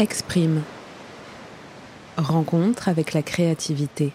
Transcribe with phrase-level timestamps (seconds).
[0.00, 0.62] Exprime.
[2.16, 4.12] Rencontre avec la créativité.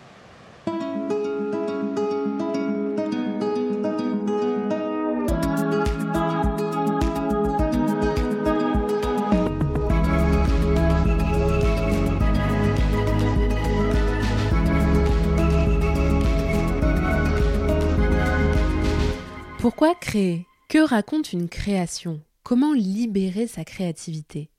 [19.60, 20.46] Pourquoi créer?
[20.70, 22.22] Que raconte une création?
[22.44, 24.53] Comment libérer sa créativité?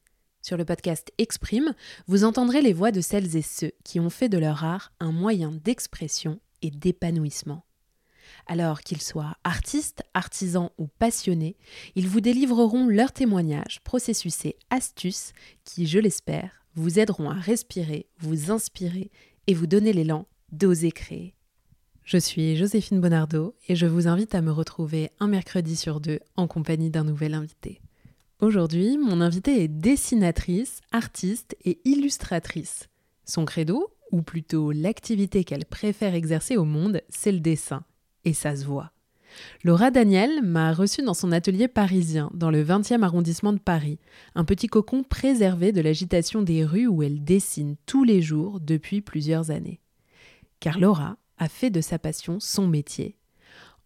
[0.45, 1.75] Sur le podcast Exprime,
[2.07, 5.11] vous entendrez les voix de celles et ceux qui ont fait de leur art un
[5.11, 7.65] moyen d'expression et d'épanouissement.
[8.47, 11.57] Alors qu'ils soient artistes, artisans ou passionnés,
[11.95, 15.33] ils vous délivreront leurs témoignages, processus et astuces
[15.65, 19.11] qui, je l'espère, vous aideront à respirer, vous inspirer
[19.47, 21.35] et vous donner l'élan d'oser créer.
[22.05, 26.21] Je suis Joséphine Bonardo et je vous invite à me retrouver un mercredi sur deux
[26.37, 27.81] en compagnie d'un nouvel invité.
[28.45, 32.91] Aujourd'hui, mon invité est dessinatrice, artiste et illustratrice.
[33.25, 37.85] Son credo, ou plutôt l'activité qu'elle préfère exercer au monde, c'est le dessin.
[38.27, 38.93] Et ça se voit.
[39.65, 43.99] Laura Daniel m'a reçue dans son atelier parisien, dans le 20e arrondissement de Paris,
[44.35, 49.01] un petit cocon préservé de l'agitation des rues où elle dessine tous les jours depuis
[49.01, 49.81] plusieurs années.
[50.61, 53.17] Car Laura a fait de sa passion son métier.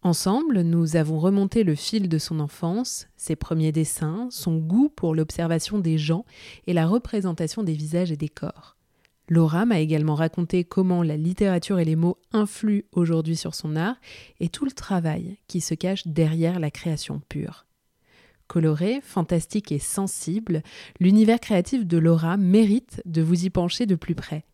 [0.01, 5.13] Ensemble, nous avons remonté le fil de son enfance, ses premiers dessins, son goût pour
[5.13, 6.25] l'observation des gens
[6.67, 8.77] et la représentation des visages et des corps.
[9.27, 13.97] Laura m'a également raconté comment la littérature et les mots influent aujourd'hui sur son art
[14.39, 17.65] et tout le travail qui se cache derrière la création pure.
[18.47, 20.63] Coloré, fantastique et sensible,
[20.99, 24.45] l'univers créatif de Laura mérite de vous y pencher de plus près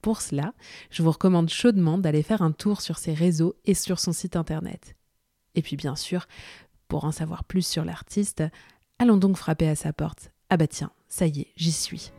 [0.00, 0.54] pour cela,
[0.90, 4.36] je vous recommande chaudement d'aller faire un tour sur ses réseaux et sur son site
[4.36, 4.96] internet.
[5.54, 6.26] Et puis bien sûr,
[6.88, 8.42] pour en savoir plus sur l'artiste,
[8.98, 10.30] allons donc frapper à sa porte.
[10.48, 12.12] Ah bah tiens, ça y est, j'y suis.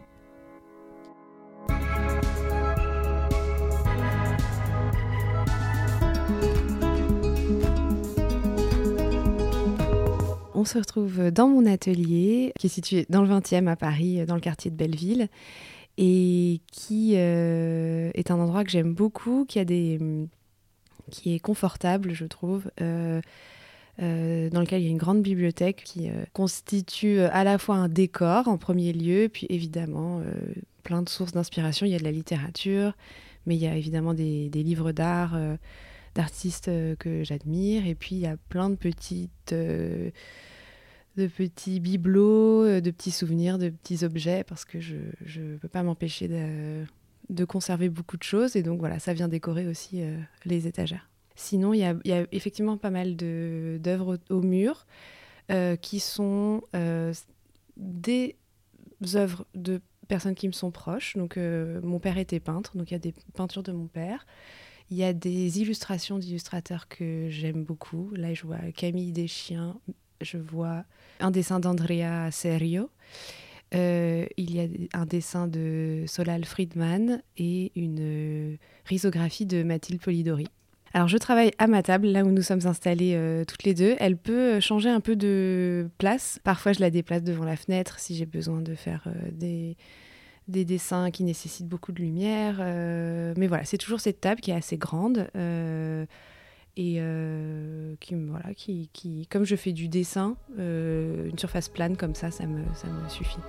[10.53, 14.35] On se retrouve dans mon atelier qui est situé dans le 20e à Paris, dans
[14.35, 15.27] le quartier de Belleville
[16.03, 20.00] et qui euh, est un endroit que j'aime beaucoup, qui, a des,
[21.12, 22.72] qui est confortable, je trouve.
[22.81, 23.22] Euh,
[24.01, 27.88] euh, dans lequel il y a une grande bibliothèque qui constitue à la fois un
[27.88, 30.23] décor en premier lieu, puis évidemment
[30.81, 31.85] plein de sources d'inspiration.
[31.85, 32.94] Il y a de la littérature,
[33.45, 35.38] mais il y a évidemment des, des livres d'art
[36.16, 39.53] d'artistes que j'admire, et puis il y a plein de petites
[41.17, 45.67] de petits bibelots, euh, de petits souvenirs, de petits objets, parce que je ne peux
[45.67, 46.85] pas m'empêcher de,
[47.29, 48.55] de, conserver beaucoup de choses.
[48.55, 51.09] Et donc voilà, ça vient décorer aussi euh, les étagères.
[51.35, 54.85] Sinon, il y, y a, effectivement pas mal d'œuvres au, mur
[55.51, 56.61] euh, qui sont
[57.77, 58.35] des
[59.16, 61.17] œuvres de personnes qui me sont proches.
[61.17, 64.25] Donc mon père était peintre, donc il y a des peintures de mon père.
[64.91, 68.11] Il y a des illustrations d'illustrateurs que j'aime beaucoup.
[68.13, 69.79] Là, je vois Camille Deschiens,
[70.23, 70.83] je vois
[71.19, 72.89] un dessin d'Andrea Serio.
[73.73, 78.55] Euh, il y a un dessin de Solal Friedman et une euh,
[78.85, 80.47] risographie de Mathilde Polidori.
[80.93, 83.95] Alors je travaille à ma table, là où nous sommes installés euh, toutes les deux.
[83.99, 86.39] Elle peut changer un peu de place.
[86.43, 89.77] Parfois je la déplace devant la fenêtre si j'ai besoin de faire des,
[90.49, 92.57] des dessins qui nécessitent beaucoup de lumière.
[93.38, 95.29] mais voilà, c'est toujours cette table qui est assez grande
[96.77, 101.97] et euh, qui voilà qui, qui, comme je fais du dessin euh, une surface plane
[101.97, 103.39] comme ça ça me, ça me suffit.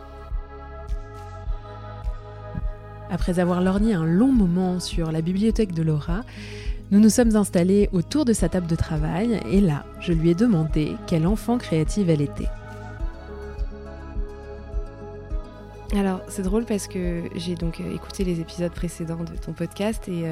[3.10, 6.22] Après avoir lorgné un long moment sur la bibliothèque de Laura
[6.90, 10.34] nous nous sommes installés autour de sa table de travail et là je lui ai
[10.34, 12.48] demandé quelle enfant créative elle était.
[15.94, 20.08] Alors c'est drôle parce que j'ai donc euh, écouté les épisodes précédents de ton podcast
[20.08, 20.24] et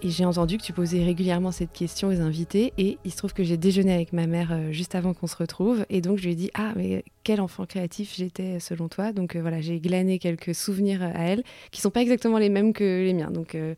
[0.00, 2.72] et j'ai entendu que tu posais régulièrement cette question aux invités.
[2.78, 5.36] Et il se trouve que j'ai déjeuné avec ma mère euh, juste avant qu'on se
[5.36, 5.84] retrouve.
[5.90, 9.12] Et donc, je lui ai dit Ah, mais quel enfant créatif j'étais selon toi.
[9.12, 11.42] Donc, euh, voilà, j'ai glané quelques souvenirs à elle
[11.72, 13.30] qui sont pas exactement les mêmes que les miens.
[13.30, 13.74] Donc, euh,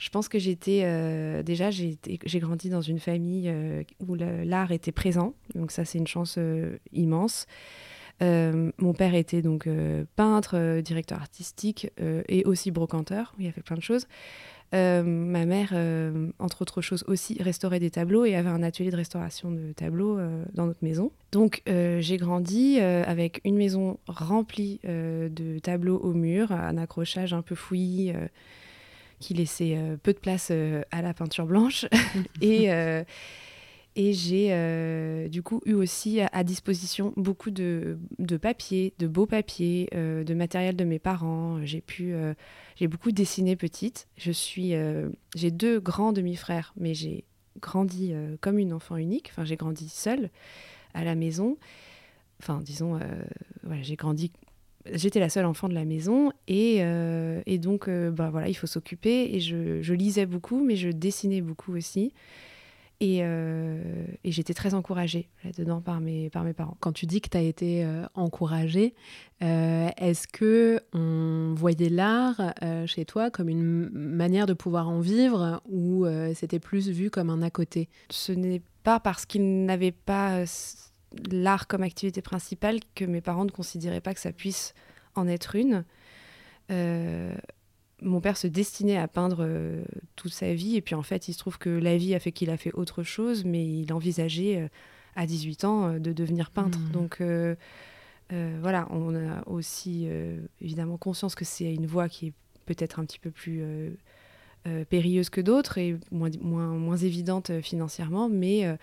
[0.00, 0.82] je pense que j'étais.
[1.44, 1.96] déjà, j'ai
[2.40, 3.54] grandi dans une famille
[4.00, 5.34] où l'art était présent.
[5.54, 6.40] Donc, ça, c'est une chance
[6.92, 7.46] immense.
[8.20, 9.68] mon père était donc
[10.16, 11.92] peintre, directeur artistique
[12.28, 13.32] et aussi brocanteur.
[13.38, 14.08] Il a fait plein de choses.
[14.74, 18.90] Euh, ma mère, euh, entre autres choses aussi, restaurait des tableaux et avait un atelier
[18.90, 21.12] de restauration de tableaux euh, dans notre maison.
[21.30, 27.54] Donc j'ai grandi avec une maison remplie de tableaux au mur, un accrochage un peu
[27.54, 28.12] fouillis
[29.18, 30.50] qui laissait peu de place
[30.90, 31.86] à la peinture blanche.
[32.42, 32.68] et,
[33.94, 39.26] Et j'ai euh, du coup eu aussi à, disposition beaucoup de, de papiers, de beaux
[39.26, 41.62] papiers, euh, de matériel de mes parents.
[41.64, 42.32] J'ai pu, euh,
[42.76, 44.08] j'ai beaucoup dessiné petite.
[44.16, 44.72] Je suis,
[45.36, 47.24] j'ai deux grands demi-frères, mais j'ai
[47.60, 49.28] grandi comme une enfant unique.
[49.30, 50.30] Enfin, j'ai grandi seule
[50.94, 51.58] à la maison.
[52.40, 52.98] Enfin, disons,
[53.62, 54.32] voilà, j'ai grandi.
[54.90, 56.78] J'étais la seule enfant de la maison et,
[57.46, 59.34] et donc, bah, voilà, il faut s'occuper.
[59.34, 62.14] Et je, je lisais beaucoup, mais je dessinais beaucoup aussi.
[63.02, 66.76] Euh, et, j'étais très encouragée là-dedans par mes, par mes parents.
[66.80, 68.94] Quand tu dis que tu as été euh, encouragée,
[69.42, 72.54] euh, est-ce que on voyait l'art
[72.86, 77.42] chez toi comme une manière de pouvoir en vivre ou c'était plus vu comme un
[77.42, 77.88] à côté?
[78.10, 80.44] Ce n'est pas parce qu'ils n'avaient pas
[81.30, 84.74] l'art comme activité principale que mes parents ne considéraient pas que ça puisse
[85.14, 85.84] en être une
[88.02, 89.82] mon père se destinait à peindre euh,
[90.16, 90.76] toute sa vie.
[90.76, 92.72] Et puis en fait, il se trouve que la vie a fait qu'il a fait
[92.74, 94.68] autre chose, mais il envisageait euh,
[95.16, 96.78] à 18 ans euh, de devenir peintre.
[96.78, 96.92] Mmh.
[96.92, 97.22] Donc
[98.62, 100.08] voilà, on a aussi
[100.62, 102.32] évidemment conscience que c'est une voie qui est
[102.64, 103.62] peut-être un petit peu plus
[104.88, 108.74] périlleuse que d'autres et moins, moins, moins évidente financièrement, mais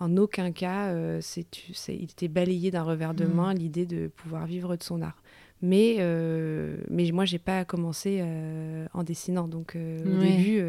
[0.00, 1.46] en aucun cas, c'est,
[1.86, 3.32] il était balayé d'un revers de mmh.
[3.32, 5.22] main l'idée de pouvoir vivre de son art.
[5.62, 9.48] Mais, euh, mais moi, j'ai pas commencé euh, en dessinant.
[9.48, 10.62] Donc, euh, au début,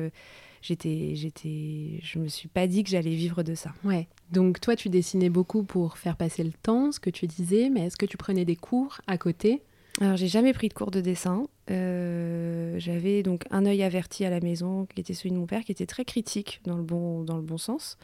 [0.62, 3.74] j'étais, j'étais, je me suis pas dit que j'allais vivre de ça.
[3.84, 4.08] Ouais.
[4.32, 7.88] Donc, toi, tu dessinais beaucoup pour faire passer le temps, ce que tu disais, mais
[7.88, 9.62] est-ce que tu prenais des cours à côté?
[10.00, 11.48] Alors, j'ai jamais pris de cours de dessin.
[11.68, 15.72] J'avais donc un œil averti à la maison, qui était celui de mon père, qui
[15.72, 17.98] était très critique dans le bon, dans le bon sens.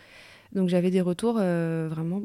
[0.51, 2.23] Donc, j'avais des retours vraiment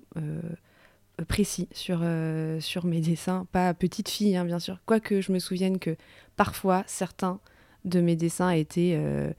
[1.24, 5.38] précis sur, euh, sur mes dessins, pas petite fille hein, bien sûr, quoique je me
[5.38, 5.96] souvienne que
[6.36, 7.40] parfois certains
[7.84, 8.94] de mes dessins étaient...
[8.96, 9.32] Euh,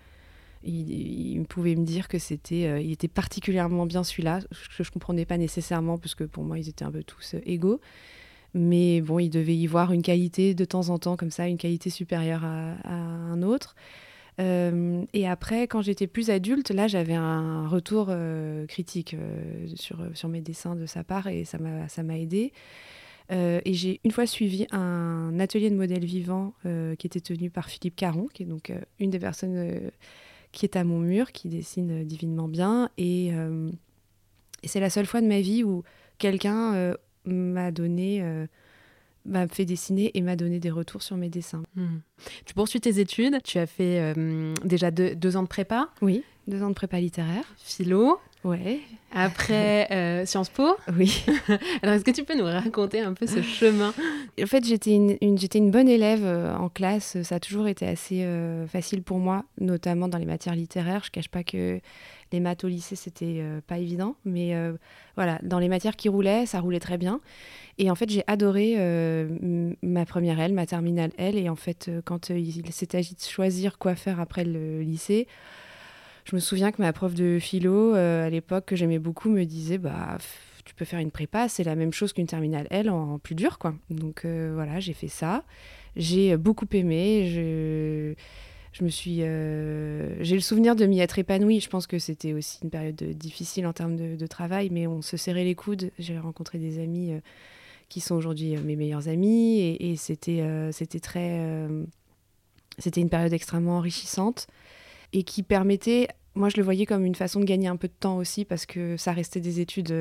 [0.62, 4.42] il, pouvait me dire que c'était euh, il était particulièrement bien celui-là,
[4.78, 7.80] que je comprenais pas nécessairement, parce que pour moi ils étaient un peu tous égaux.
[8.54, 11.58] Mais bon, il devait y voir une qualité de temps en temps, comme ça, une
[11.58, 13.76] qualité supérieure à un autre.
[14.40, 20.02] Euh, et après, quand j'étais plus adulte, là, j'avais un retour euh, critique euh, sur,
[20.14, 22.54] sur mes dessins de sa part et ça m'a aidé.
[23.30, 27.96] et j'ai une fois suivi un atelier de modèle vivant qui était tenu par Philippe
[27.96, 29.92] Caron, qui est donc une des personnes
[30.52, 32.90] qui est à mon mur, qui dessine divinement bien.
[32.98, 33.32] Et
[34.64, 35.84] c'est la seule fois de ma vie où
[36.18, 36.96] quelqu'un
[37.26, 38.48] m'a donné
[39.30, 41.64] m'a fait dessiner et m'a donné des retours sur mes dessins.
[41.76, 42.00] Hmm.
[42.46, 45.90] Tu poursuis tes études, tu as fait euh, déjà deux, ans de prépa.
[46.02, 47.46] Oui, deux ans de prépa littéraire.
[47.58, 48.20] Philo.
[48.44, 48.80] Ouais.
[49.12, 50.78] Après euh, Sciences Po.
[50.98, 51.26] Oui.
[51.81, 53.94] Alors est-ce que tu peux nous raconter un peu ce chemin?
[54.42, 57.22] En fait, j'étais une, j'étais une bonne élève euh, en classe.
[57.24, 58.26] Ça a toujours été assez
[58.72, 61.04] facile pour moi, notamment dans les matières littéraires.
[61.04, 61.81] Je cache pas que
[62.31, 64.16] les maths au lycée, c'était pas évident.
[64.26, 64.54] Mais
[65.16, 67.22] voilà, dans les matières qui roulaient, ça roulait très bien.
[67.80, 71.38] Et en fait, j'ai adoré euh, ma première L, ma terminale L.
[71.38, 74.81] Et en fait, euh, quand euh, il s'est agi de choisir quoi faire après le
[74.81, 75.28] lycée,
[76.26, 79.78] je me souviens que ma prof de philo, à l'époque, que j'aimais beaucoup, me disait
[79.78, 80.18] bah,
[80.66, 83.58] tu peux faire une prépa, c'est la même chose qu'une terminale L en, plus dur.
[83.58, 83.74] quoi.
[83.90, 85.44] Donc voilà, j'ai fait ça.
[85.96, 88.16] J'ai beaucoup aimé.
[88.71, 91.60] Je me suis, j'ai le souvenir de m'y être épanouie.
[91.60, 95.18] Je pense que c'était aussi une période difficile en termes de, travail, mais on se
[95.18, 95.92] serrait les coudes.
[95.98, 97.19] J'ai rencontré des amis
[97.89, 99.60] qui sont aujourd'hui euh, mes meilleurs amis.
[99.80, 101.40] Et, c'était, euh, c'était très.
[101.40, 101.83] Euh,
[102.78, 104.47] c'était une période extrêmement enrichissante
[105.11, 106.07] et qui permettait.
[106.35, 108.66] Moi, je le voyais comme une façon de gagner un peu de temps aussi parce
[108.66, 109.92] que ça restait des études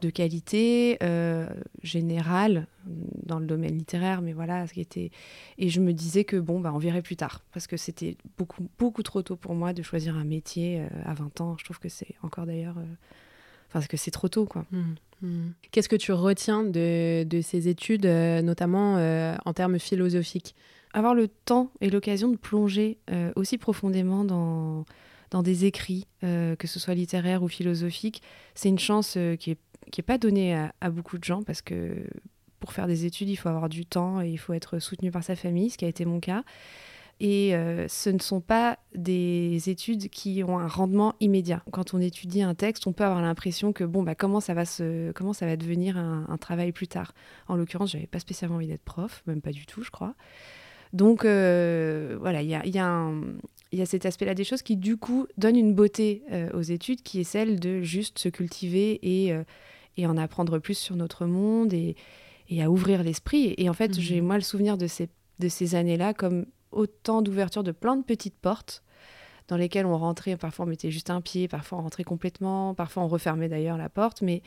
[0.00, 1.48] de qualité euh,
[1.82, 5.10] générale dans le domaine littéraire, mais voilà, ce qui était.
[5.58, 8.68] Et je me disais que bon, bah, on verrait plus tard, parce que c'était beaucoup,
[8.78, 11.56] beaucoup trop tôt pour moi de choisir un métier à 20 ans.
[11.58, 12.76] Je trouve que c'est encore d'ailleurs.
[13.68, 14.64] Enfin, que c'est trop tôt, quoi.
[14.70, 14.94] Mmh.
[15.22, 15.48] Hmm.
[15.70, 20.54] Qu'est-ce que tu retiens de, de ces études, euh, notamment euh, en termes philosophiques?
[20.92, 24.84] Avoir le temps et l'occasion de plonger euh, aussi profondément dans,
[25.30, 28.22] dans des écrits, que ce soit littéraires ou philosophiques,
[28.54, 29.58] c'est une chance qui n'est
[29.90, 32.06] qui est pas donnée à, beaucoup de gens parce que
[32.60, 35.22] pour faire des études, il faut avoir du temps et il faut être soutenu par
[35.22, 36.42] sa famille, ce qui a été mon cas.
[37.18, 41.62] Et euh, ce ne sont pas des études qui ont un rendement immédiat.
[41.70, 44.66] Quand on étudie un texte, on peut avoir l'impression que bon, bah, comment, ça va
[44.66, 47.14] se, comment ça va devenir un, travail plus tard?
[47.48, 50.14] En l'occurrence, j'avais pas spécialement envie d'être prof, même pas du tout, je crois.
[50.92, 53.10] Donc euh, voilà, il y a, y, a
[53.72, 57.02] y a, cet aspect-là des choses qui, du coup, donne une beauté euh, aux études
[57.02, 59.34] qui est celle de juste se cultiver et,
[59.96, 61.96] et en apprendre plus sur notre monde et,
[62.48, 63.54] et à ouvrir l'esprit.
[63.58, 64.00] Et en fait, mmh.
[64.00, 68.04] j'ai moi le souvenir de ces, de ces années-là comme autant d'ouverture de plein de
[68.04, 68.82] petites portes
[69.48, 73.04] dans lesquels on rentrait, parfois on mettait juste un pied, parfois on rentrait complètement, parfois
[73.04, 74.42] on refermait d'ailleurs la porte, mais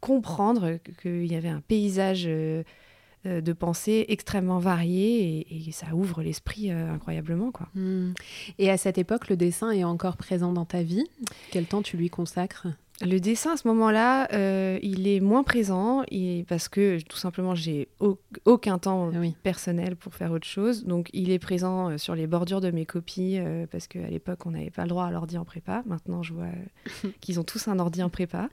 [0.00, 7.50] comprendre qu'il y avait un paysage de pensée extrêmement varié et, ça ouvre l'esprit incroyablement.
[7.50, 7.68] Quoi.
[7.74, 8.12] Hmm.
[8.58, 11.04] Et à cette époque, le dessin est encore présent dans ta vie?
[11.50, 12.68] Quel temps tu lui consacres?
[13.02, 16.04] Le dessin à ce moment-là, euh, il est moins présent
[16.46, 17.88] parce que tout simplement j'ai
[18.44, 20.84] aucun temps ah personnel pour faire autre chose.
[20.84, 24.44] Donc il est présent euh, sur les bordures de mes copies euh, parce qu'à l'époque
[24.44, 25.82] on n'avait pas le droit à l'ordi en prépa.
[25.86, 26.48] Maintenant je vois
[27.20, 28.50] qu'ils ont tous un ordi en prépa,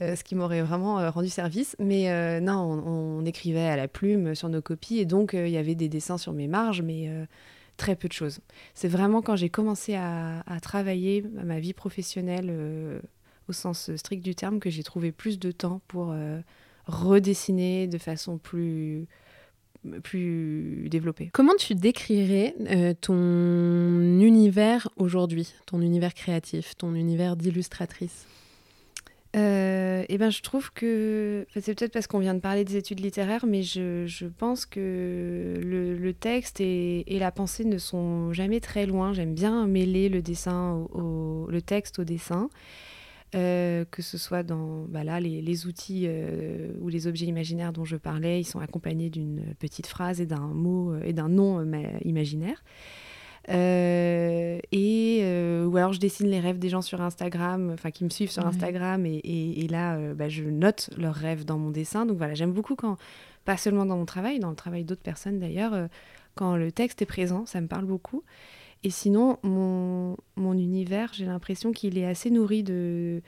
[0.00, 1.76] ce qui m'aurait vraiment rendu service.
[1.78, 2.54] Mais non,
[2.86, 6.18] on, écrivait à la plume sur nos copies et donc il y avait des dessins
[6.18, 7.10] sur mes marges, mais
[7.76, 8.40] très peu de choses.
[8.74, 13.00] C'est vraiment quand j'ai commencé à, à, travailler ma vie professionnelle
[13.48, 16.40] au sens strict du terme, que j'ai trouvé plus de temps pour euh,
[16.86, 19.06] redessiner de façon plus
[20.02, 21.30] plus développée.
[21.32, 28.26] Comment tu décrirais euh, ton univers aujourd'hui, ton univers créatif, ton univers d'illustratrice?
[29.36, 33.00] Euh, eh ben, je trouve que c'est peut-être parce qu'on vient de parler des études
[33.00, 38.60] littéraires, mais je, je pense que le, texte et, et, la pensée ne sont jamais
[38.60, 39.12] très loin.
[39.12, 42.48] J'aime bien mêler le dessin au, le texte au dessin.
[43.34, 47.84] Euh, que ce soit dans bah là, les, outils euh, ou les objets imaginaires dont
[47.84, 51.60] je parlais, ils sont accompagnés d'une petite phrase et d'un mot euh, et d'un nom
[52.04, 52.62] imaginaire.
[53.48, 55.22] et
[55.66, 58.46] ou alors je dessine les rêves des gens sur Instagram, enfin qui me suivent sur
[58.46, 62.06] Instagram, et, et, là bah, je note leurs rêves dans mon dessin.
[62.06, 62.96] Donc voilà, j'aime beaucoup quand,
[63.44, 65.88] pas seulement dans mon travail, dans le travail d'autres personnes d'ailleurs,
[66.36, 68.22] quand le texte est présent, ça me parle beaucoup.
[68.82, 73.22] Et sinon, mon, mon univers, j'ai l'impression qu'il est assez nourri de,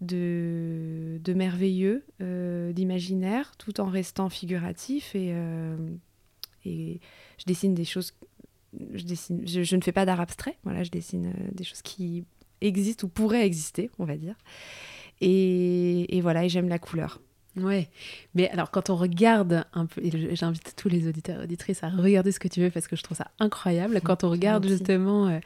[0.00, 5.14] de, merveilleux, euh, d'imaginaire, tout en restant figuratif.
[5.14, 5.76] Et, euh,
[6.64, 7.00] et
[7.38, 8.14] je dessine des choses.
[8.94, 12.24] Je, dessine, je, ne fais pas d'art abstrait, voilà, je dessine euh, des choses qui
[12.60, 14.34] existent ou pourraient exister, on va dire.
[15.20, 17.20] Et, et voilà, et j'aime la couleur.
[17.56, 17.88] Ouais,
[18.34, 21.88] mais alors quand on regarde un peu, et j'invite tous les auditeurs et auditrices à
[21.88, 25.28] regarder ce que tu veux parce que je trouve ça incroyable, quand on regarde justement
[25.28, 25.38] euh,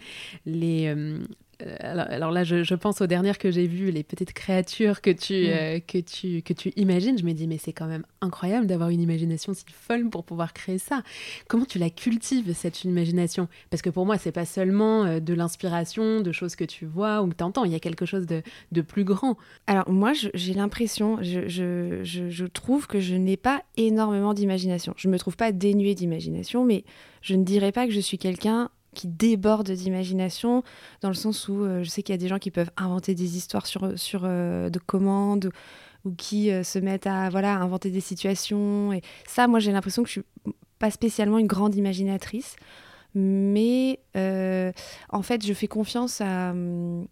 [0.44, 1.20] les, euh,
[1.62, 5.34] euh, alors, là, je, pense aux dernières que j'ai vues, les petites créatures que tu,
[5.34, 5.50] mm.
[5.50, 7.18] euh, que tu, que tu imagines.
[7.18, 10.52] Je me dis, mais c'est quand même incroyable d'avoir une imagination si folle pour pouvoir
[10.52, 11.02] créer ça.
[11.48, 13.48] Comment tu la cultives, cette imagination?
[13.70, 17.22] Parce que pour moi, c'est pas seulement euh, de l'inspiration, de choses que tu vois
[17.22, 17.64] ou que tu entends.
[17.64, 19.36] Il y a quelque chose de, de plus grand.
[19.66, 24.94] Alors, moi, j'ai l'impression, je, je, je, trouve que je n'ai pas énormément d'imagination.
[24.96, 26.84] Je me trouve pas dénuée d'imagination, mais
[27.22, 30.62] je ne dirais pas que je suis quelqu'un qui déborde d'imagination,
[31.00, 33.14] dans le sens où euh, je sais qu'il y a des gens qui peuvent inventer
[33.14, 35.50] des histoires sur, sur euh, de commandes
[36.04, 38.92] ou qui euh, se mettent à voilà inventer des situations.
[38.92, 42.56] Et ça, moi, j'ai l'impression que je suis pas spécialement une grande imaginatrice,
[43.14, 46.50] mais en fait, je fais confiance à.
[46.50, 47.06] Hum,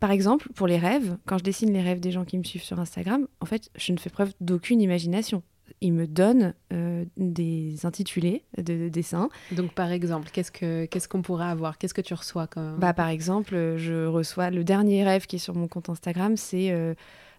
[0.00, 2.64] par exemple, pour les rêves, quand je dessine les rêves des gens qui me suivent
[2.64, 5.44] sur Instagram, en fait, je ne fais preuve d'aucune imagination
[5.80, 9.28] il me donne euh, des intitulés de, dessins.
[9.52, 11.78] Donc par exemple, qu'est-ce que qu'est-ce qu'on pourrait avoir?
[11.78, 12.48] Qu'est-ce que tu reçois
[12.78, 16.70] Bah par exemple, je reçois le dernier rêve qui est sur mon compte Instagram, c'est
[16.70, 16.94] euh,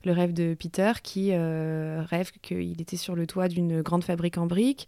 [0.06, 4.38] le rêve de Peter qui euh, rêve qu'il était sur le toit d'une grande fabrique
[4.38, 4.88] en briques,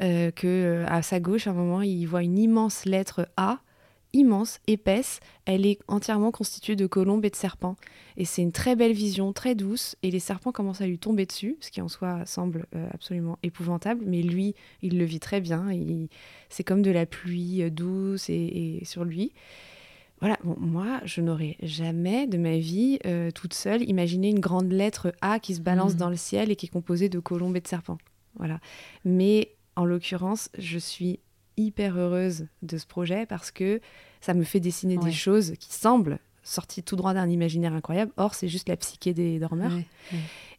[0.00, 3.60] que à sa gauche à un moment il voit une immense lettre A
[4.12, 5.20] immense, épaisse.
[5.44, 7.76] Elle est entièrement constituée de colombes et de serpents.
[8.16, 9.96] Et c'est une très belle vision, très douce.
[10.02, 13.38] Et les serpents commencent à lui tomber dessus, ce qui en soi semble euh, absolument
[13.42, 14.04] épouvantable.
[14.06, 15.68] Mais lui, il le vit très bien.
[16.48, 19.32] C'est comme de la pluie euh, douce et, sur lui.
[20.20, 25.12] Voilà, moi, je n'aurais jamais de ma vie, euh, toute seule, imaginé une grande lettre
[25.20, 25.98] A qui se balance mmh.
[25.98, 27.98] dans le ciel et qui est composée de colombes et de serpents.
[28.36, 28.60] Voilà.
[29.04, 31.18] Mais en l'occurrence, je suis
[31.56, 33.80] hyper heureuse de ce projet parce que
[34.20, 38.12] ça me fait dessiner des choses qui semblent sorties tout droit d'un imaginaire incroyable.
[38.16, 39.72] Or, c'est juste la psyché des dormeurs.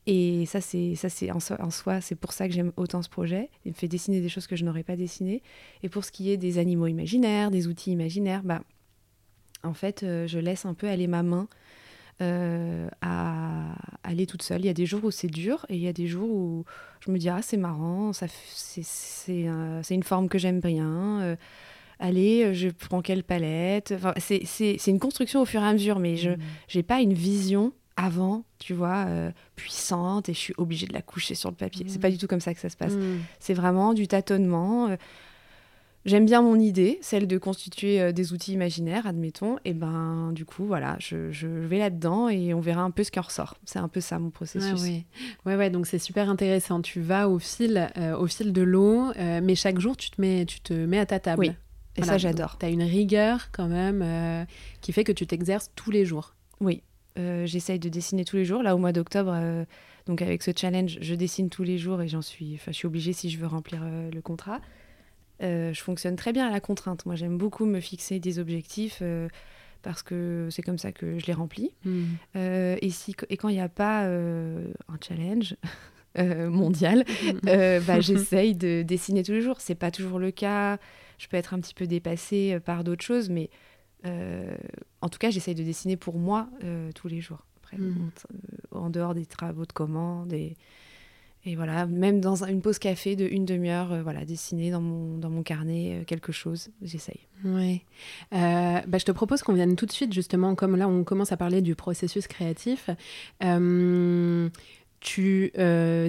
[0.06, 3.50] Et ça, c'est ça, c'est en, soi, c'est pour ça que j'aime autant ce projet.
[3.66, 5.42] Il me fait dessiner des choses que je n'aurais pas dessinées.
[5.82, 8.62] Et pour ce qui est des animaux imaginaires, des outils imaginaires, bah,
[9.64, 11.48] en fait, euh, je laisse un peu aller ma main
[12.22, 14.62] euh, à aller toute seule.
[14.62, 16.66] Il y a des jours où c'est dur et il y a des jours où
[17.00, 21.22] je me dis ah c'est marrant, ça c'est c'est une forme que j'aime bien.
[21.22, 21.36] Euh,
[22.00, 23.94] allez, je prends quelle palette.
[23.96, 26.84] Enfin, c'est une construction au fur et à mesure, mais je n'ai mmh.
[26.84, 31.36] pas une vision avant, tu vois, euh, puissante et je suis obligée de la coucher
[31.36, 31.86] sur le papier.
[31.88, 32.14] C'est pas mmh.
[32.14, 32.94] du tout comme ça que ça se passe.
[32.94, 33.20] Mmh.
[33.40, 34.96] C'est vraiment du tâtonnement.
[36.06, 39.56] J'aime bien mon idée, celle de constituer euh, des outils imaginaires, admettons.
[39.64, 43.20] Et ben, du coup, voilà, je, vais là-dedans et on verra un peu ce qui
[43.20, 43.56] en ressort.
[43.64, 44.82] C'est un peu ça mon processus.
[44.82, 45.06] oui,
[45.46, 46.82] ouais, ouais, donc c'est super intéressant.
[46.82, 50.20] Tu vas au fil, euh, au fil de l'eau, euh, mais chaque jour, tu te
[50.20, 51.40] mets, tu te mets à ta table.
[51.40, 51.52] Oui.
[51.96, 52.58] Et ça, j'adore.
[52.60, 54.48] Tu as une rigueur quand même
[54.82, 56.34] qui fait que tu t'exerces tous les jours.
[56.60, 56.82] Oui,
[57.16, 58.64] j'essaye de dessiner tous les jours.
[58.64, 59.40] Là, au mois d'octobre,
[60.08, 62.88] donc avec ce challenge, je dessine tous les jours et j'en suis, enfin, je suis
[62.88, 64.60] obligée si je veux remplir le contrat.
[65.44, 67.06] Je fonctionne très bien à la contrainte.
[67.06, 69.04] Moi, j'aime beaucoup me fixer des objectifs
[69.84, 71.72] parce que c'est comme ça que je les remplis.
[71.86, 72.06] Hmm.
[72.36, 75.56] Euh, et, si, et quand il n'y a pas euh, un challenge
[76.18, 77.80] euh, mondial, hmm.
[77.86, 79.62] bah, j'essaye de dessiner tous les jours.
[79.62, 80.80] C'est pas toujours le cas.
[81.20, 83.52] Je peux être un petit peu dépassée par d'autres choses, mais
[85.02, 86.50] en tout cas, j'essaye de dessiner pour moi
[86.96, 87.46] tous les jours.
[87.62, 88.10] Après, hmm.
[88.72, 90.58] en dehors des travaux de commande et
[91.46, 95.18] et voilà, même dans une pause café de une demi-heure, euh, voilà, dessiner dans mon,
[95.18, 97.20] dans mon carnet euh, quelque chose, j'essaye.
[97.44, 97.82] Oui.
[98.34, 101.34] Euh, bah, je te propose qu'on vienne tout de suite, justement, comme là on commence
[101.34, 102.90] à parler du processus créatif.
[105.02, 105.52] tu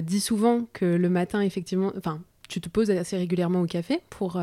[0.03, 4.39] dis souvent que le matin, effectivement, enfin, tu te poses assez régulièrement au café pour,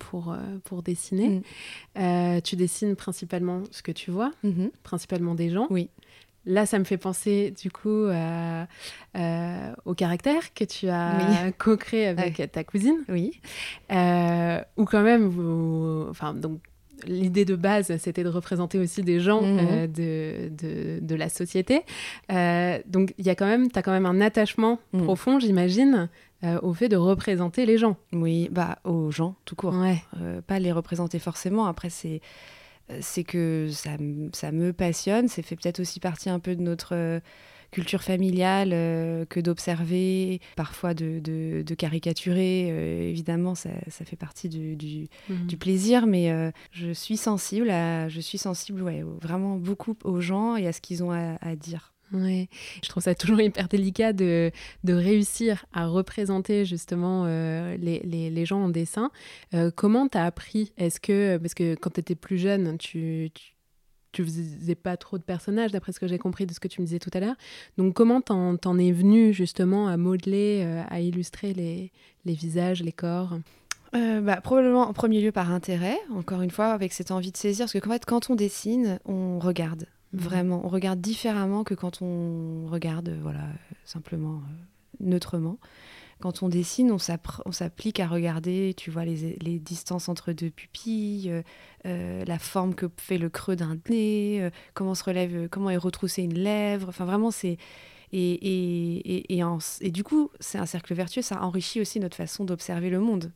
[0.00, 1.42] pour, pour dessiner.
[1.94, 2.40] Mm.
[2.42, 4.70] tu dessines principalement ce que tu vois, mm-hmm.
[4.82, 5.68] principalement des gens.
[5.70, 5.90] Oui.
[6.46, 12.50] Là, ça me fait penser du coup euh, au caractère que tu as co-créé avec
[12.52, 12.98] ta cousine.
[13.08, 13.40] Oui.
[13.92, 16.60] Euh, ou quand même, enfin, donc
[17.06, 19.58] l'idée de base, c'était de représenter aussi des gens mhm.
[19.60, 21.82] euh, de, de, de, la société.
[22.32, 25.04] Euh, donc, il y a quand même, tu as quand même un attachement mhm.
[25.04, 26.08] profond, j'imagine,
[26.60, 27.96] au fait de représenter les gens.
[28.12, 29.72] Oui, bah, aux gens, tout court.
[29.74, 30.02] Ouais.
[30.46, 31.64] pas les représenter forcément.
[31.64, 32.20] Après, c'est
[33.00, 33.96] c'est que ça,
[34.32, 35.28] ça, me passionne.
[35.28, 37.20] C'est fait peut-être aussi partie un peu de notre euh,
[37.70, 42.68] culture familiale euh, que d'observer, parfois de, de, caricaturer.
[42.70, 45.46] Euh, évidemment, ça, ça, fait partie du, du, mhm.
[45.46, 50.56] du plaisir, mais je suis sensible, à, je suis sensible ouais, vraiment beaucoup aux gens
[50.56, 51.93] et à ce qu'ils ont à, à dire.
[52.14, 52.48] Ouais,
[52.82, 54.52] je trouve ça toujours hyper délicat de,
[54.84, 59.10] de réussir à représenter justement euh, les, les, les, gens en dessin.
[59.52, 60.72] Euh, comment tu as appris?
[60.78, 63.32] Est-ce que, parce que quand tu étais plus jeune, tu,
[64.12, 66.80] tu, faisais pas trop de personnages, d'après ce que j'ai compris de ce que tu
[66.80, 67.34] me disais tout à l'heure.
[67.78, 71.90] Donc, comment t'en, en es venu justement à modeler, euh, à illustrer les,
[72.24, 73.38] les visages, les corps?
[73.92, 77.66] Bah, probablement en premier lieu par intérêt, encore une fois, avec cette envie de saisir,
[77.66, 79.86] parce que en fait, quand on dessine, on regarde.
[80.14, 83.48] Vraiment, on regarde différemment que quand on regarde, euh, voilà,
[83.84, 85.58] simplement euh, neutrement.
[86.20, 86.98] Quand on dessine, on
[87.52, 91.42] s'applique à regarder, tu vois, les, distances entre deux pupilles,
[91.84, 96.22] euh, la forme que fait le creux d'un nez, comment se relève, comment est retroussée
[96.22, 96.88] une lèvre.
[96.88, 97.58] Enfin, vraiment, c'est
[98.12, 99.42] et, et, et,
[99.80, 101.20] et, du coup, c'est un cercle vertueux.
[101.20, 103.32] Ça enrichit aussi notre façon d'observer le monde.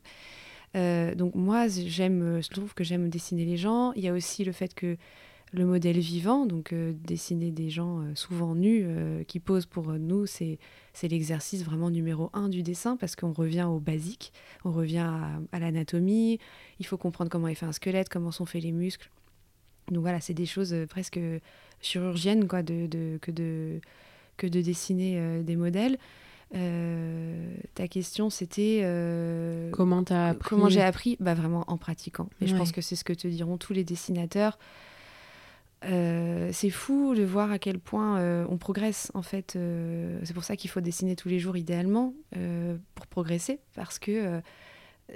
[0.75, 3.93] donc moi, j'aime, je trouve que j'aime dessiner les gens.
[3.97, 4.97] Il y a aussi le fait que
[5.53, 9.93] le modèle vivant, donc euh, dessiner des gens euh, souvent nus euh, qui posent pour
[9.93, 10.59] nous, c'est
[11.03, 14.33] l'exercice vraiment numéro un du dessin parce qu'on revient au basique,
[14.65, 15.11] on revient
[15.53, 16.39] à, l'anatomie,
[16.81, 19.09] il faut comprendre comment est fait un squelette, comment sont faits les muscles.
[19.91, 21.19] Donc voilà, c'est des choses presque
[21.81, 23.81] chirurgiennes quoi, de, que, de,
[24.37, 25.99] que de dessiner des modèles.
[26.53, 28.81] ta question, c'était
[29.71, 30.05] comment
[30.45, 31.17] Comment j'ai appris?
[31.21, 32.29] Bah vraiment en pratiquant.
[32.41, 34.59] Et je pense que c'est ce que te diront tous les dessinateurs.
[35.85, 39.55] Euh, c'est fou de voir à quel point euh, on progresse en fait.
[39.55, 42.15] Euh, c'est pour ça qu'il faut dessiner tous les jours idéalement
[42.95, 44.41] pour progresser parce que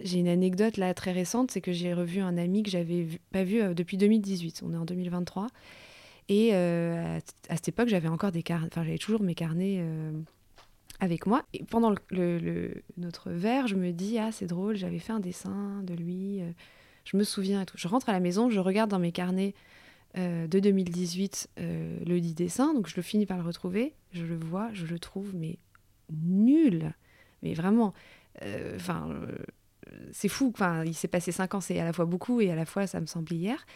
[0.03, 3.45] j'ai une anecdote là très récente, c'est que j'ai revu un ami que j'avais pas
[3.45, 4.63] vu depuis 2018.
[4.65, 5.49] On est en 2023
[6.29, 7.19] et à,
[7.51, 9.85] cette époque j'avais encore des carnets, enfin j'avais toujours mes carnets
[11.01, 11.45] avec moi.
[11.53, 15.83] Et pendant le, notre verre, je me dis ah c'est drôle, j'avais fait un dessin
[15.83, 16.41] de lui,
[17.05, 17.77] je me souviens et tout.
[17.77, 19.55] Je rentre à la maison, je regarde dans mes carnets
[20.19, 24.25] euh, de 2018, euh, le dit dessin, donc je le finis par le retrouver, je
[24.25, 25.59] le vois, je le trouve, mais
[26.13, 26.93] nul,
[27.43, 27.95] mais vraiment,
[28.43, 29.09] euh, enfin,
[30.11, 32.55] c'est fou, enfin, il s'est passé cinq ans, c'est à la fois beaucoup et à
[32.55, 33.67] la fois ça me semble hier.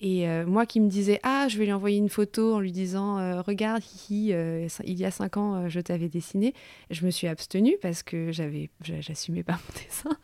[0.00, 3.42] Et moi qui me disais, ah, je vais lui envoyer une photo en lui disant,
[3.42, 6.52] regarde, il y a cinq ans, je t'avais dessiné,
[6.90, 10.18] je me suis abstenue parce que j'avais, j'assumais pas mon dessin.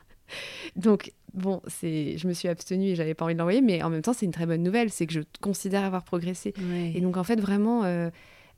[0.77, 3.91] Donc, bon, c'est, je me suis abstenue et j'avais pas envie de l'envoyer, mais en
[3.91, 6.55] même temps, c'est une très bonne nouvelle, c'est que je considère avoir progressé.
[6.95, 8.11] Et donc, en fait, vraiment, euh,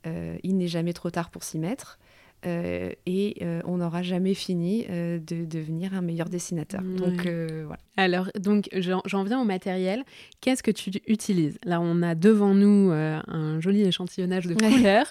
[0.07, 1.99] euh, il n'est jamais trop tard pour s'y mettre.
[2.45, 6.81] Euh, et on n'aura jamais fini de devenir un meilleur dessinateur.
[6.81, 7.79] Donc voilà.
[7.95, 10.03] Alors donc j'en viens au matériel.
[10.41, 11.57] Qu'est-ce que tu utilises?
[11.63, 15.09] Là on a devant nous un joli échantillonnage de couleurs.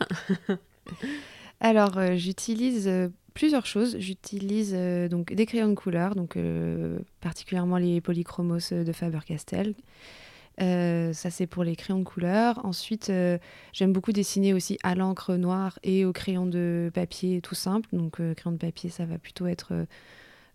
[1.61, 3.97] Alors j'utilise plusieurs choses.
[3.99, 9.75] J'utilise euh, donc des crayons de couleur, donc euh, particulièrement les polychromos de Faber-Castell.
[10.61, 12.65] Euh, ça c'est pour les crayons de couleur.
[12.65, 13.11] Ensuite,
[13.73, 17.89] j'aime beaucoup dessiner aussi à l'encre noire et au crayon de papier tout simple.
[17.93, 19.73] Donc crayon de papier, ça va plutôt être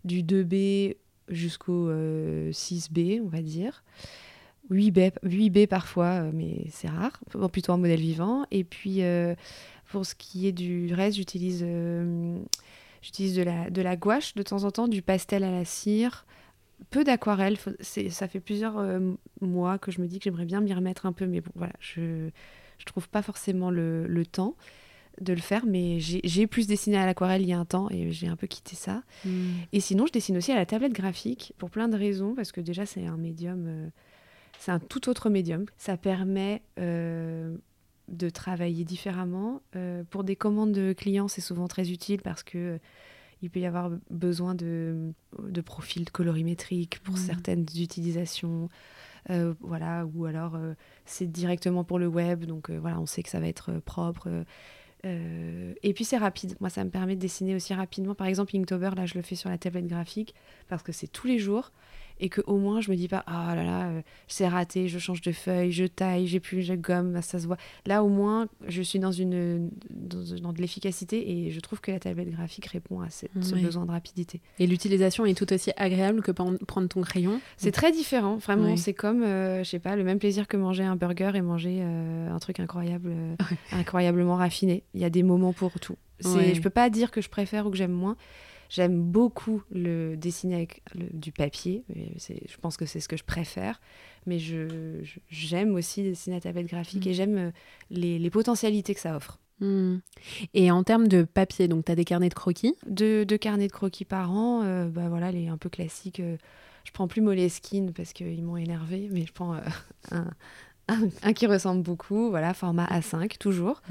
[0.04, 0.96] du 2B
[1.28, 3.82] jusqu'au 6B, on va dire.
[4.70, 7.18] 8B, 8B parfois, mais c'est rare,
[7.50, 8.44] plutôt un modèle vivant.
[8.50, 9.02] Et puis,
[9.88, 11.64] pour ce qui est du reste, j'utilise
[13.02, 16.26] j'utilise de la, de la gouache de temps en temps, du pastel à la cire,
[16.90, 17.56] peu d'aquarelle.
[17.80, 21.12] Ça fait plusieurs euh, mois que je me dis que j'aimerais bien m'y remettre un
[21.12, 22.30] peu, mais bon, voilà, je ne
[22.84, 24.56] trouve pas forcément le, le, temps
[25.20, 28.12] de le faire, mais j'ai plus dessiné à l'aquarelle il y a un temps et
[28.12, 29.02] j'ai un peu quitté ça.
[29.24, 29.50] Hmm.
[29.72, 32.60] Et sinon, je dessine aussi à la tablette graphique pour plein de raisons, parce que
[32.60, 33.88] déjà, c'est un médium, euh,
[34.60, 35.66] c'est un tout autre médium.
[35.76, 37.56] Ça permet euh,
[38.08, 39.62] de travailler différemment.
[40.10, 42.80] pour des commandes de clients, c'est souvent très utile parce que
[43.42, 48.68] il peut y avoir besoin de, de profils colorimétriques pour certaines utilisations.
[49.30, 53.22] Euh, voilà, ou alors euh, c'est directement pour le web, donc euh, voilà, on sait
[53.22, 54.28] que ça va être propre.
[55.04, 56.56] et puis c'est rapide.
[56.60, 58.14] Moi, ça me permet de dessiner aussi rapidement.
[58.14, 60.34] Par exemple, Inktober, là, je le fais sur la tablette graphique
[60.68, 61.72] parce que c'est tous les jours
[62.20, 64.98] et que au moins je me dis pas ah là là euh, c'est raté je
[64.98, 67.56] change de feuille je taille j'ai plus je gomme ça se voit.
[67.86, 71.98] Là au moins je suis dans une dans, de l'efficacité et je trouve que la
[71.98, 74.40] tablette graphique répond à ce besoin de rapidité.
[74.58, 77.40] Et l'utilisation est tout aussi agréable que prendre ton crayon.
[77.56, 78.76] C'est très différent vraiment.
[78.76, 81.80] C'est comme euh, je sais pas le même plaisir que manger un burger et manger
[81.80, 83.12] euh, un truc incroyable
[83.72, 84.84] incroyablement raffiné.
[84.94, 85.96] Il y a des moments pour tout.
[86.20, 88.16] C'est je peux pas dire que je préfère ou que j'aime moins
[88.68, 91.84] J'aime beaucoup le dessiner avec du papier.
[92.18, 93.80] Je pense que c'est ce que je préfère.
[94.26, 94.38] Mais
[95.30, 97.08] j'aime aussi dessiner à tablette graphique mm.
[97.08, 97.50] et j'aime euh,
[97.90, 99.38] les, potentialités que ça offre.
[99.60, 99.96] Mm.
[100.54, 102.76] Et en termes de papier, donc tu as des carnets de croquis?
[102.86, 104.62] Deux carnets de croquis par an.
[104.64, 106.20] Euh, bah voilà, les un peu classiques.
[106.20, 106.36] Euh,
[106.84, 109.54] je prends plus Moleskine parce qu'ils m'ont énervé, mais je prends
[110.10, 110.30] un,
[110.88, 113.82] un, qui ressemble beaucoup, voilà, format A5 toujours,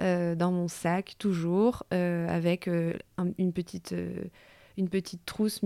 [0.00, 2.94] euh, dans mon sac toujours, euh, avec euh,
[3.38, 3.94] une, petite,
[4.76, 5.60] une petite trousse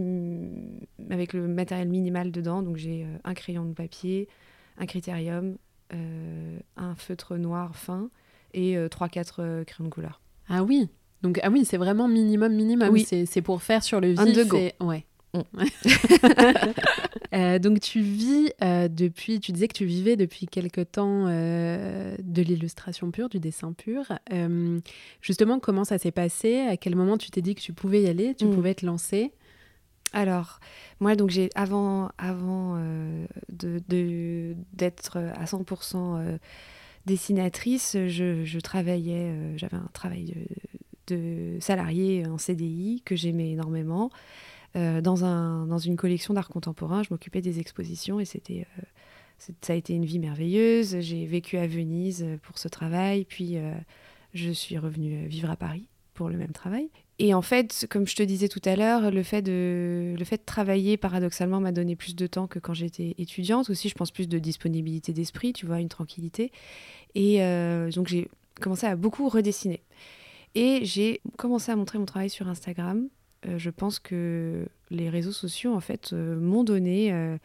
[1.10, 2.62] avec le matériel minimal dedans.
[2.62, 4.28] Donc j'ai un crayon de papier,
[4.78, 5.56] un critérium,
[5.90, 8.10] un feutre noir fin
[8.52, 10.20] et 3-4 crayons de couleur.
[10.48, 10.88] Ah oui,
[11.22, 12.88] donc ah oui, c'est vraiment minimum, minimum.
[12.90, 13.06] Oui.
[13.06, 14.74] C'est pour faire sur le vif.
[14.80, 15.06] Ouais.
[17.34, 22.16] Euh, donc tu vis euh, depuis, tu disais que tu vivais depuis quelque temps euh,
[22.22, 24.06] de l'illustration pure, du dessin pur.
[25.20, 26.60] justement, comment ça s'est passé?
[26.60, 28.54] À quel moment tu t'es dit que tu pouvais y aller, tu mm.
[28.54, 29.32] pouvais te lancer?
[30.12, 30.60] Alors,
[31.00, 32.78] moi, donc j'ai avant, avant
[33.48, 36.38] de, d'être à 100%
[37.04, 40.36] dessinatrice, je, travaillais, j'avais un travail
[41.08, 44.10] de, de, salarié en CDI que j'aimais énormément.
[44.76, 47.04] Euh, dans, un, dans une collection d'art contemporain.
[47.04, 48.82] Je m'occupais des expositions et c'était, euh,
[49.60, 50.98] ça a été une vie merveilleuse.
[50.98, 53.56] J'ai vécu à Venise euh, pour ce travail, puis
[54.32, 56.90] je suis revenue vivre à Paris pour le même travail.
[57.20, 60.38] Et en fait, comme je te disais tout à l'heure, le fait de le fait
[60.38, 63.70] de travailler paradoxalement m'a donné plus de temps que quand j'étais étudiante.
[63.70, 66.50] Aussi, je pense plus de disponibilité d'esprit, tu vois, une tranquillité.
[67.14, 67.38] Et
[67.94, 68.28] donc j'ai
[68.60, 69.82] commencé à beaucoup redessiner.
[70.56, 73.08] Et j'ai commencé à montrer mon travail sur Instagram
[73.56, 77.36] je pense que les réseaux sociaux, en fait, euh, m'ont donné euh,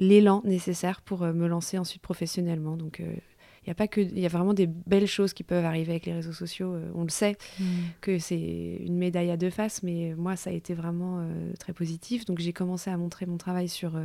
[0.00, 2.76] l'élan nécessaire pour me lancer ensuite professionnellement.
[2.76, 5.64] Donc, il y a pas que il y a vraiment des belles choses qui peuvent
[5.64, 7.64] arriver avec les réseaux sociaux on le sait mm.
[8.00, 11.26] que c'est une médaille à deux faces mais moi ça a été vraiment
[11.58, 14.00] très positif donc j'ai commencé à montrer mon travail sur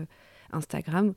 [0.51, 1.13] Instagram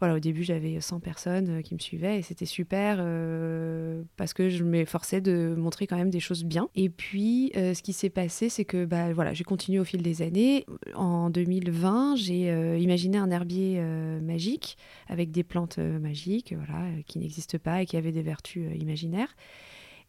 [0.00, 4.32] voilà, au début, j'avais 100 personnes euh, qui me suivaient et c'était super euh, parce
[4.32, 6.70] que je m'efforçais de montrer quand même des choses bien.
[6.74, 10.00] Et puis, euh, ce qui s'est passé, c'est que bah, voilà, j'ai continué au fil
[10.00, 10.64] des années.
[10.94, 13.80] En 2020, j'ai imaginé un herbier
[14.22, 19.36] magique avec des plantes magiques voilà, qui n'existent pas et qui avaient des vertus imaginaires.